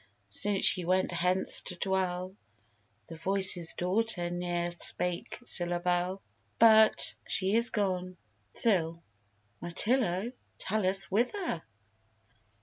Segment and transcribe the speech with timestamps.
[0.29, 2.35] since she went hence to dwell,
[3.05, 6.23] The Voice's Daughter ne'er spake syllable.
[6.57, 8.17] But she is gone.
[8.51, 8.99] SIL.
[9.61, 11.61] Mirtillo, tell us whither?